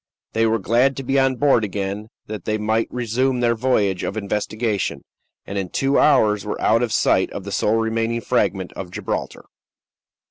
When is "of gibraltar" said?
8.73-9.45